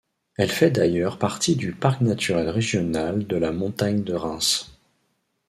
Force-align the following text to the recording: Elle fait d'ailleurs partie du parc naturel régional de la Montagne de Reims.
Elle 0.35 0.49
fait 0.49 0.71
d'ailleurs 0.71 1.19
partie 1.19 1.55
du 1.55 1.73
parc 1.73 2.01
naturel 2.01 2.49
régional 2.49 3.27
de 3.27 3.35
la 3.37 3.51
Montagne 3.51 4.01
de 4.03 4.15
Reims. 4.15 4.73